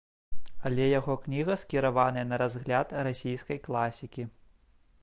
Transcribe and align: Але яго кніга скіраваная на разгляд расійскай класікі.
Але 0.69 0.87
яго 0.99 1.13
кніга 1.25 1.57
скіраваная 1.65 2.25
на 2.31 2.41
разгляд 2.45 2.97
расійскай 3.11 3.65
класікі. 3.71 4.29